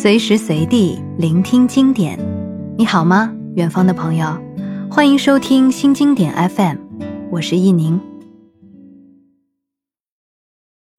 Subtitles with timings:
[0.00, 2.16] 随时随地聆听经典。
[2.76, 4.28] 你好吗，远方的朋友？
[4.88, 6.76] 欢迎收听新经典 FM，
[7.32, 8.00] 我是易宁。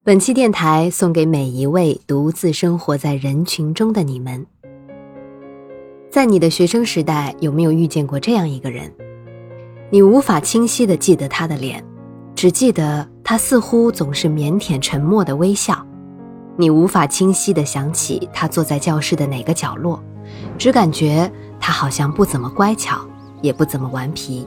[0.04, 4.44] 本期电台送给每一位独自生活在人群中的你们。
[6.10, 8.92] 在你的学生时代，有没有遇见过这样一个人？
[9.88, 11.82] 你无法清晰的记得他的脸，
[12.34, 15.86] 只记得他似乎总是腼腆沉默的微笑。
[16.60, 19.98] 你无法清晰地想起他坐在教室的哪个角落，
[20.58, 23.00] 只感觉他好像不怎么乖巧，
[23.40, 24.46] 也不怎么顽皮。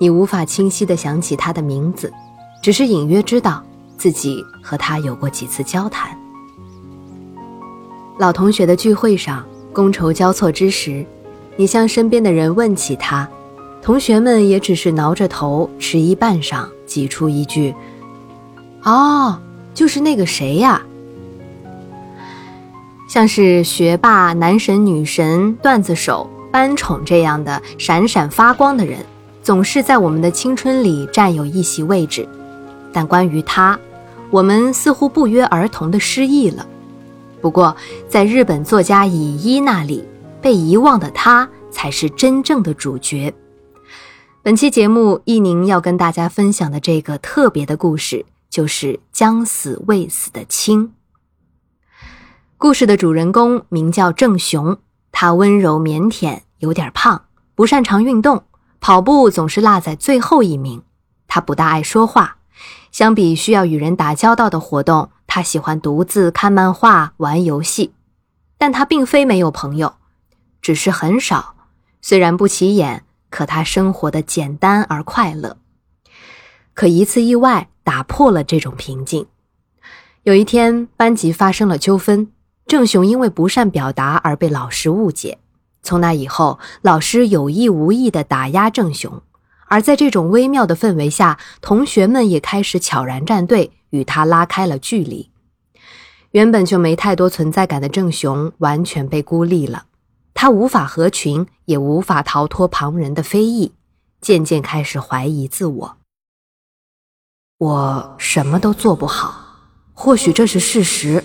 [0.00, 2.12] 你无法清晰地想起他的名字，
[2.60, 3.62] 只是隐约知道
[3.96, 6.10] 自己和他有过几次交谈。
[8.18, 11.06] 老同学的聚会上，觥筹交错之时，
[11.54, 13.28] 你向身边的人问起他，
[13.80, 17.72] 同学们也只是挠着头，迟疑半晌，挤出一句
[18.82, 19.38] ：“哦。”
[19.74, 20.82] 就是那个谁呀，
[23.08, 28.98] 像是学霸、男神、女神、段子手、班宠这样的闪闪发光的人，
[29.42, 32.28] 总是在我们的青春里占有一席位置。
[32.92, 33.78] 但关于他，
[34.30, 36.66] 我们似乎不约而同的失忆了。
[37.40, 37.74] 不过，
[38.08, 40.04] 在日本作家乙一那里，
[40.42, 43.32] 被遗忘的他才是真正的主角。
[44.42, 48.24] 本期节目，易宁要跟大家分享的这个特别的故事。
[48.50, 50.92] 就是将死未死的青。
[52.58, 54.76] 故事的主人公名叫郑雄，
[55.12, 58.44] 他温柔腼腆，有点胖，不擅长运动，
[58.80, 60.82] 跑步总是落在最后一名。
[61.26, 62.36] 他不大爱说话，
[62.92, 67.94] 相比需要与人打交道的活动，他喜欢独自看漫画、玩游戏。
[68.58, 69.94] 但他并非没有朋友，
[70.60, 71.54] 只是很少。
[72.02, 75.56] 虽然不起眼，可他生活的简单而快乐。
[76.80, 77.68] 可一次意外。
[77.82, 79.26] 打破了这种平静。
[80.22, 82.30] 有一天，班级发生了纠纷，
[82.66, 85.38] 郑雄因为不善表达而被老师误解。
[85.82, 89.22] 从那以后，老师有意无意地打压郑雄，
[89.66, 95.30] 而在这种微妙的氛围下，同学们也开始悄然站队，与他拉开了距离。
[96.30, 99.84] 原本就没太多存在感的郑雄，完全被孤立了。
[100.32, 103.72] 他无法合群，也无法逃脱旁人的非议，
[104.22, 105.99] 渐渐开始怀疑自我。
[107.60, 109.34] 我什么都做不好，
[109.92, 111.22] 或许这是事实。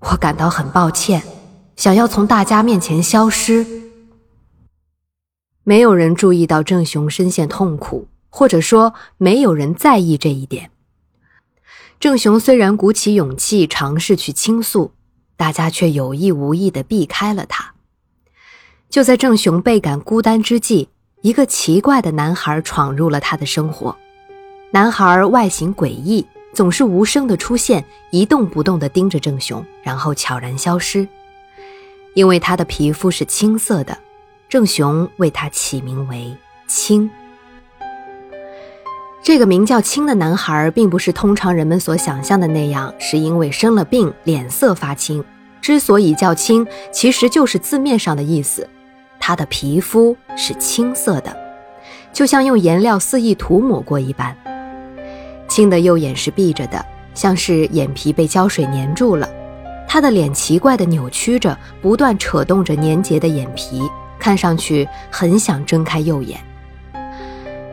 [0.00, 1.22] 我感到很抱歉，
[1.76, 3.64] 想要从大家面前消失。
[5.62, 10.72] 没有人注意到郑雄深陷痛苦，或者说没有人在意这一点。
[12.00, 14.94] 郑雄虽然鼓起勇气尝试去倾诉，
[15.36, 17.74] 大家却有意无意地避开了他。
[18.90, 20.88] 就在郑雄倍感孤单之际，
[21.22, 23.96] 一个奇怪的男孩闯入了他的生活。
[24.72, 31.06] 男孩外形诡异，总是无声的出现，一动不动地盯着郑雄，然后悄然消失。
[32.14, 33.96] 因为他的皮肤是青色的，
[34.48, 37.08] 郑雄为他起名为青。
[39.22, 45.24] 这个名叫青的男孩，并不是通常人们所想象的那样，是因为生了病脸色发青。
[45.62, 48.68] 之所以叫青，其实就是字面上的意思，
[49.20, 51.36] 他的皮肤是青色的，
[52.12, 54.36] 就像用颜料肆意涂抹过一般。
[55.56, 56.84] 青的右眼是闭着的，
[57.14, 59.26] 像是眼皮被胶水粘住了。
[59.88, 63.80] 他的脸奇怪的扭曲着，不断扯动着粘结的眼皮，
[64.18, 66.38] 看上去很想睁开右眼。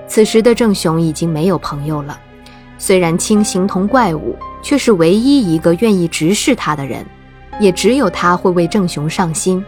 [0.07, 2.17] 此时的郑雄已经没有朋友了，
[2.77, 7.05] 虽然青形同怪物，却是唯一一个愿意直视他的人，
[7.59, 9.61] 也只有他会为郑雄上心。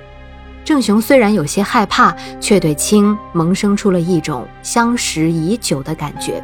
[0.63, 6.41] 郑雄虽然有些害怕，却对青萌生出了一种相识已久的感觉。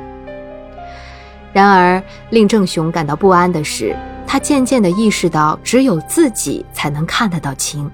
[1.54, 3.96] 然而，令郑雄感到不安的是，
[4.26, 7.90] 他渐渐地意识到，只有自己才能看得到青，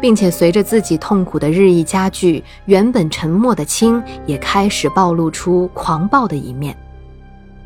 [0.00, 6.76] 并且随着自己痛苦的日益加剧，原本沉默的青也开始暴露出狂暴的一面。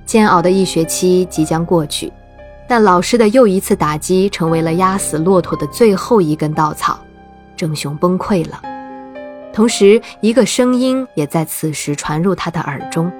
[0.04, 2.12] 煎熬的一学期即将过去，
[2.68, 6.98] 但老师的又一次打击成为了压死骆驼的最后一根稻草，
[7.56, 8.60] 郑雄崩溃了。
[9.52, 13.10] 同时，一个声音也在此时传入他的耳中。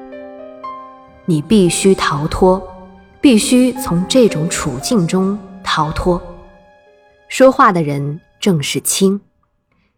[1.26, 2.62] 你必须逃脱，
[3.20, 6.20] 必须从这种处境中逃脱。
[7.28, 9.20] 说话的人正是青。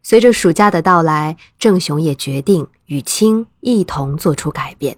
[0.02, 4.96] 随着暑假的到来，郑雄也决定与青一同做出改变。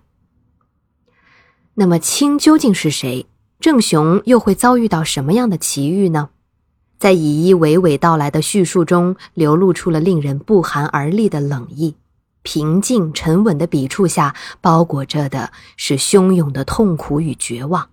[1.75, 3.27] 那么，青究竟是谁？
[3.59, 6.31] 郑雄又会遭遇到什么样的奇遇呢？
[6.99, 11.97] 在以一娓娓道来的叙述中，流露出了令人不寒而栗的冷意。
[12.43, 17.89] 平静沉稳的笔触下，包裹着的是汹涌的痛苦与绝望。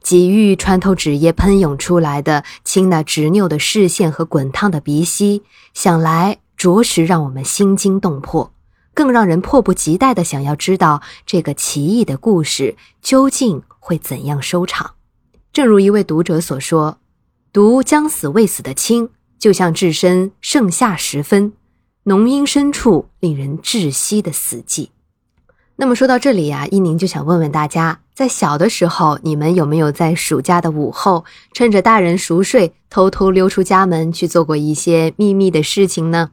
[0.00, 5.42] 几欲穿透纸页喷涌出来的青那执拗的视线和滚烫的鼻息，
[5.72, 8.52] 想来着实让我们心惊动魄，
[8.94, 14.92] 更让人迫不及待的想要知道这个奇异的故事究竟会怎样收场。
[15.52, 16.98] 正如一位读者所说
[17.52, 21.52] ：“读将死未死的亲，就像置身盛夏时分，
[22.04, 24.88] 浓荫深处令人窒息的死寂。”
[25.76, 36.30] 那么说到这里呀，一宁就想问问大家，在小的时候，你们有没有在暑假的午后，趁着大人熟睡，偷偷溜出家门去做过一些秘密的事情呢？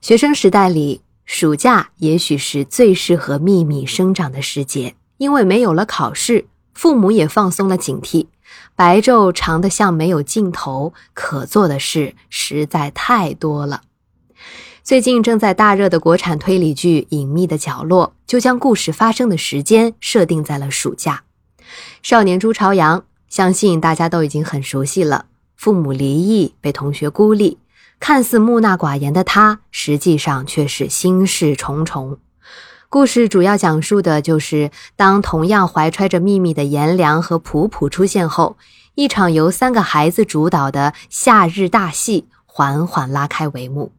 [0.00, 8.28] 学生时代里，暑假也许是最适合秘密生长的时节，因为没有了考试，父母也放松了警惕，
[8.74, 13.82] 白昼长得像没有尽头，可做的事实在太多了。
[14.88, 21.24] 最近正在大热的国产推理剧《隐秘的角落》，就将故事发生的时间设定在了暑假。
[22.02, 25.26] 少年朱朝阳，相信大家都已经很熟悉了。
[25.56, 27.58] 父母离异，被同学孤立，
[28.00, 32.18] 看似木讷寡言的他，实际上却是心事重重。
[32.88, 38.56] 故事主要讲述的就是，当同样怀揣着秘密的颜良和普普出现后，
[38.94, 43.92] 一场由三个孩子主导的夏日大戏缓缓拉开帷幕。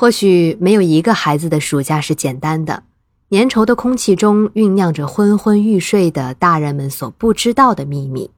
[0.00, 2.84] 或许没有一个孩子的暑假是简单的，
[3.28, 8.30] 粘稠的空气中酝酿着昏昏欲睡的大人们所不知道的秘密。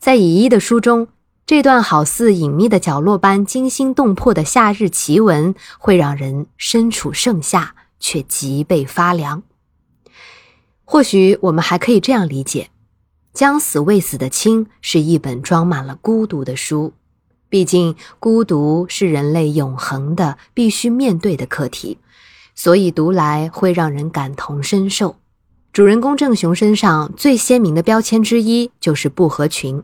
[0.00, 1.06] 在乙一的书中，
[1.46, 9.44] 这段好似隐秘的角落般惊心动魄的夏日奇闻，会让人身处盛夏却脊背发凉。
[10.84, 12.70] 或许我们还可以这样理解：
[13.32, 16.92] 将死未死的亲是一本装满了孤独的书。
[17.48, 21.98] 毕竟，孤独是人类永恒的、必须面对的课题，
[22.54, 25.16] 所以读来会让人感同身受。
[25.72, 29.82] 主人公郑雄身上最鲜明的标签之一就是不合群，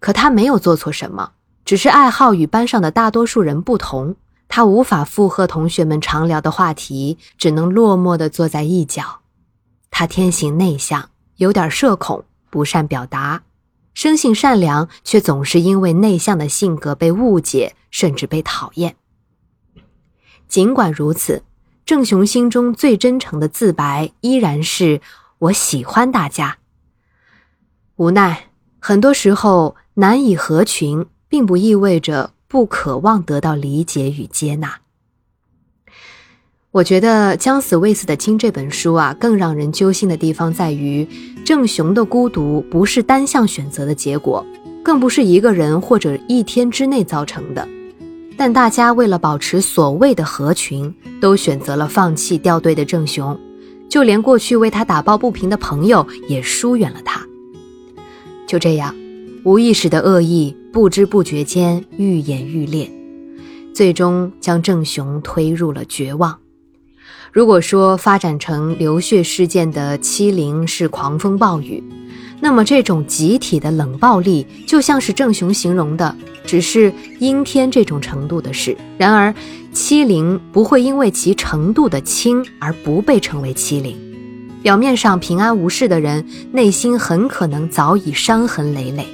[0.00, 1.32] 可他没有做错什么，
[1.64, 4.16] 只是爱好与班上的大多数人不同。
[4.46, 9.20] 他无法附和同学们常聊的话题，只能落寞地坐在一角。
[9.90, 13.42] 他天性内向，有点社恐，不善表达。
[13.94, 18.96] 生性善良，却总是因为内向的性格被误解，甚至被讨厌。
[20.48, 21.42] 尽管如此，
[21.86, 25.00] 郑雄心中最真诚的自白依然是
[25.38, 26.58] “我喜欢大家”。
[27.96, 34.80] 无奈，很多时候难以合群，并不意味着不渴望得到理解与接纳。
[36.74, 41.06] 我觉得《将死未死的亲》这本书啊，更让人揪心的地方在于，
[41.44, 44.44] 郑雄的孤独不是单向选择的结果，
[44.82, 47.68] 更不是一个人或者一天之内造成的。
[48.36, 53.38] 但大家为了保持所谓的合群，都选择了放弃掉队的郑雄，
[53.88, 57.24] 就连过去为他打抱不平的朋友也疏远了他。
[58.48, 58.92] 就这样，
[59.44, 62.90] 无意识的恶意不知不觉间愈演愈烈，
[63.72, 66.36] 最终将郑雄推入了绝望。
[67.34, 71.82] 如果说发展成流血事件的欺凌是狂风暴雨，
[72.40, 76.14] 那么这种集体的冷暴力就像是郑雄形容的，
[76.46, 78.76] 只是阴天这种程度的事。
[78.96, 79.34] 然而，
[79.72, 83.96] 欺凌不会因为其程度的轻而不被称为欺凌。
[84.62, 89.04] 表面上平安无事的人，内心很可能早已伤痕累累。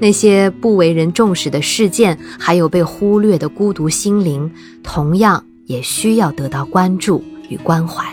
[0.00, 4.50] 那些不为人重视的事件，还有被忽略的孤独心灵，
[4.82, 5.44] 同样。
[5.70, 8.04] 也需要得到关注与关怀。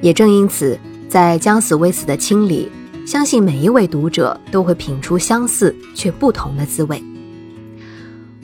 [0.00, 0.78] 也正因此，
[1.08, 2.70] 在将死未死的清理，
[3.04, 7.02] 相信每一位读者都会品出相似却不同的滋味。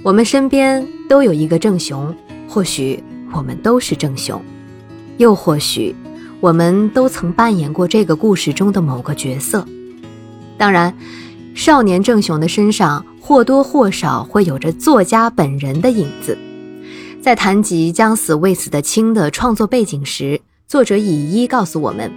[0.03, 2.13] 我们身边都有一个正雄，
[2.49, 3.01] 或许
[3.33, 4.43] 我们都是正雄，
[5.19, 5.95] 又或许
[6.41, 9.65] 我们都曾扮演过这个故事中的某个角色。
[10.59, 10.93] 当然，
[11.55, 16.37] 少年正雄的身上或多或少会有着作家本人的影子。
[17.25, 20.39] 在谈及将死未死的青的创作背景时，
[20.69, 22.13] 作者乙一告诉我们，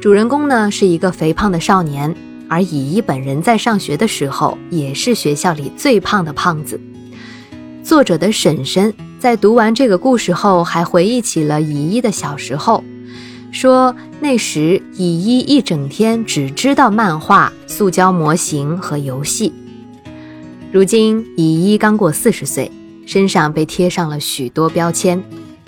[0.00, 2.16] 主人公呢是一个肥胖的少年，
[2.48, 6.80] 而乙一本人在上学的时候也是学校里最胖的胖子。
[7.82, 12.82] 作者的婶婶在读完这个故事后，还回忆起了乙一的小时候，
[13.52, 19.52] 说那时乙一一整天只知道漫画、塑胶模型和游戏。
[20.72, 22.72] 如今乙一刚过四十岁。
[23.06, 25.22] 身上被贴上了许多标签，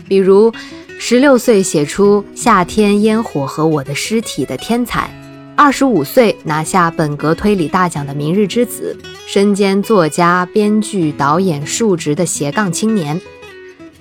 [0.07, 0.53] 比如
[0.99, 5.09] 十六岁写出《夏天烟火和我的尸体》的天才，
[5.57, 13.21] 二十五岁拿下本格推理大奖的明日之子，身兼作家、编剧、导演数职的斜杠青年。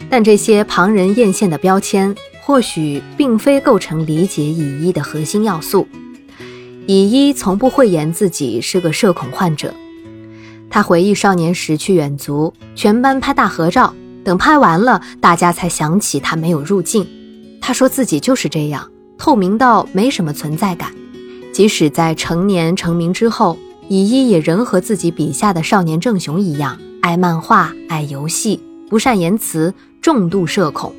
[0.10, 5.88] 但这些旁人艳羡的标签，或许并非构成理解乙一的核心要素。
[6.86, 9.74] 乙一从不讳言自己是个社恐患者。
[10.70, 13.94] 他回忆少年时去远足，全班拍大合照，
[14.24, 17.08] 等拍完了，大家才想起他没有入镜。
[17.62, 20.92] 他说自己就是这样，透明到没什么存在感。
[21.54, 23.58] 即使在成年成名之后，
[23.88, 30.94] 乙一也仍和自己笔下的少年正雄一样，爱漫画，爱游戏，不善言辞，重度社恐。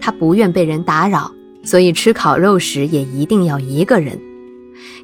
[0.00, 1.30] 他不愿被人打扰，
[1.62, 4.18] 所以吃烤肉时也一定要一个人。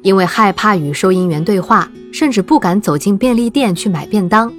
[0.01, 4.51] 因为害怕与收银员对话，甚至不敢走进便利店去买便当。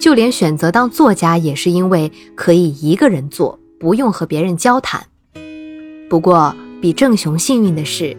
[0.00, 5.04] 就连选择当作家，也是因为可以一个人做，不用和别人交谈。
[6.10, 8.16] 不过，比郑雄幸运的是，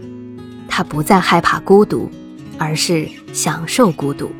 [0.67, 2.09] 他不再害怕孤独，
[2.57, 4.31] 而是享受孤独。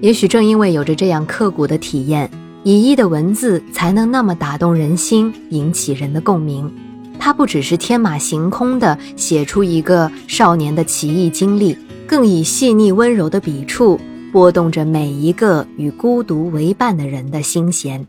[0.00, 2.30] 也许正因为有着这样刻骨的体验，
[2.62, 6.70] 乙一的文字才能那么打动人心，引起人的共鸣。
[7.18, 14.00] 他不只是天马行空地写出一个少年的奇异经历，更以细腻温柔的笔触
[14.32, 18.06] 拨动着每一个与孤独为伴的人的心弦。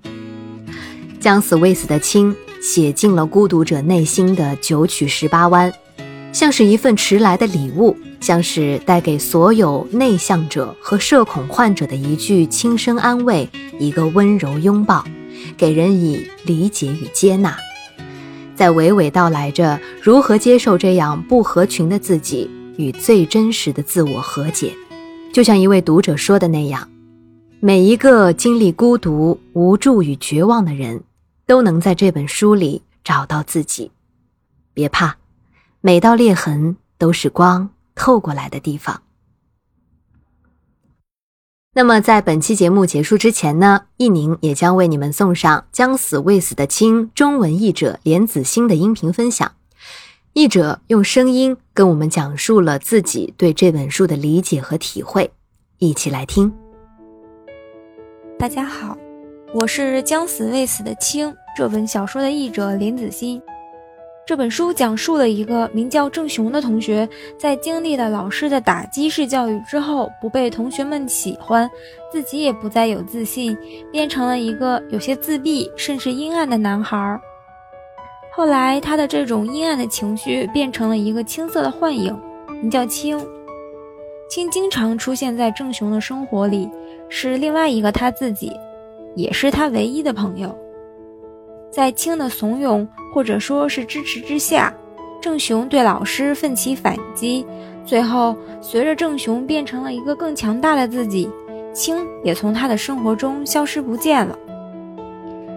[1.19, 5.73] 将死未死的青写进了孤独者内心的九曲十八弯，
[6.31, 13.49] 像是一份迟来的礼物，像是带给所有内向者和社恐患者的一句轻声安慰，
[13.79, 15.03] 一个温柔拥抱，
[15.57, 17.57] 给人以理解与接纳。
[18.59, 24.75] 在娓娓道来着如何接受这样不合群的自己与最真实的自我和解，
[25.31, 26.85] 就像一位读者说的那样，
[27.61, 31.01] 每一个经历孤独、无助与绝望的人，
[31.47, 33.89] 都能在这本书里找到自己。
[34.73, 35.15] 别怕，
[35.79, 39.01] 每道裂痕都是光透过来的地方。
[41.79, 49.49] 那么，在本期节目结束之前呢，易宁也将为你们送上《将死未死的青》中文译者莲子心的音频分享。
[50.33, 55.31] 译者用声音跟我们讲述了自己对这本书的理解和体会，
[55.77, 56.53] 一起来听。
[58.37, 58.97] 大家好，
[59.53, 63.41] 我是《将死未死的青》这本小说的译者莲子心。
[64.25, 71.67] 这本书讲述了一个名叫郑雄的同学，在经历了老师的打击式教育之后，不被同学们喜欢，
[72.11, 73.57] 自己也不再有自信，
[73.91, 77.19] 变成了一个有些自闭甚至阴暗的男孩。
[78.31, 82.15] 后来，他的这种阴暗的情绪变成了一个青色的幻影，
[82.61, 83.19] 名叫青。
[84.29, 86.69] 青经常出现在郑雄的生活里，
[87.09, 88.53] 是另外一个他自己，
[89.15, 90.55] 也是他唯一的朋友。
[91.71, 94.73] 在青的怂恿或者说是支持之下，
[95.21, 97.45] 郑雄对老师奋起反击。
[97.85, 101.29] 最后，随着郑雄变成了一个更强大的自己，
[101.73, 104.37] 青也从他的生活中消失不见了。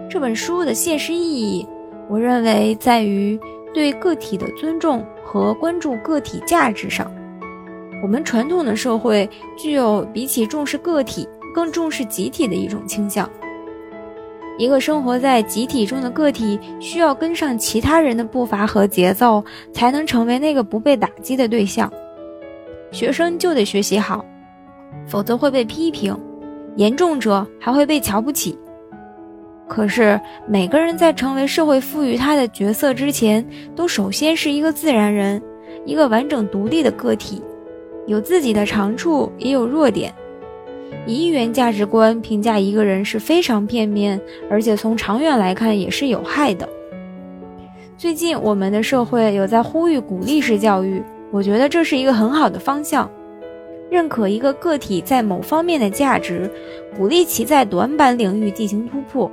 [0.09, 1.67] 这本书的现实意义，
[2.09, 3.39] 我认为在于
[3.73, 7.11] 对个体的尊重和关注个体价值上。
[8.01, 13.29] 我们传统的社会具有比起重视个体，更重视集体的一种倾向。
[14.57, 21.91] 一个生活在集体中的个体，需要跟上其他人的步伐和节奏，才能成为那个不被打击的对象。
[22.91, 24.23] 学生就得学习好，
[25.07, 26.15] 否则会被批评，
[26.75, 28.57] 严重者还会被瞧不起。
[29.67, 33.43] 可是，每个人在成为社会赋予他的角色之前，
[33.75, 35.41] 都首先是一个自然人，
[35.85, 37.41] 一个完整独立的个体，
[38.05, 40.13] 有自己的长处，也有弱点。
[41.05, 44.19] 以一元价值观评价一个人是非常片面，
[44.49, 46.67] 而且从长远来看也是有害的。
[47.97, 53.09] 最近我们的社会有在呼吁鼓励式教育，我觉得这是一个很好的方向。
[53.89, 56.49] 认可一个个体在某方面的价值，
[56.97, 59.29] 鼓励其在短板领域进行突破，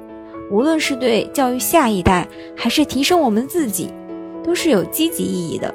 [0.51, 3.89] 无论是对教育下一代，还是提升我们自己，
[4.45, 5.73] 都是有积极意义的。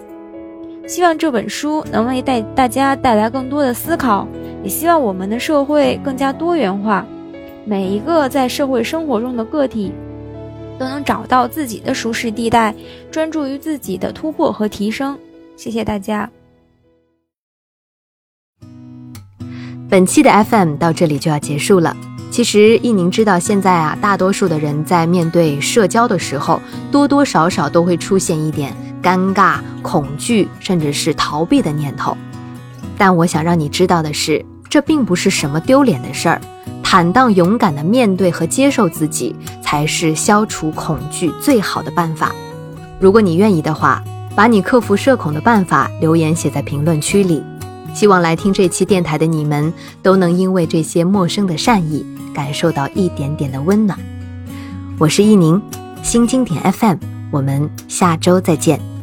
[0.88, 4.28] 希望这本书能为带大家带来更多的思考。
[4.64, 7.06] 也希望我们的社会更加多元化，
[7.66, 9.92] 每一个在社会生活中的个体
[10.80, 12.74] 都能找到自己的舒适地带，
[13.12, 15.18] 专注于自己的突破和提升。
[15.56, 16.30] 谢谢大家。
[19.88, 21.96] 本期的 FM 到这里就要结束了。
[22.32, 26.60] 其实，一宁知道，现在啊，大多数的人在面对社交的时候，
[26.92, 28.76] 多多少少都会出现一点
[29.06, 32.18] 尴尬、恐惧，甚至是逃避的念头。
[32.98, 34.44] 但我想让你知道的是。
[34.68, 36.42] 这并不是什么丢脸的事儿，
[36.84, 39.34] 坦荡勇敢地面对和接受自己，
[39.64, 42.36] 才是消除恐惧最好的办法。
[43.00, 44.04] 如果你愿意的话，
[44.36, 47.42] 把你克服社恐的办法留言写在评论区里。
[47.94, 49.72] 希望来听这期电台的你们，
[50.04, 53.98] 都能因为这些陌生的善意，感受到一点点的温暖。
[54.98, 55.62] 我是一宁，
[56.04, 56.98] 新经典 FM，
[57.32, 58.95] 我们下周再见。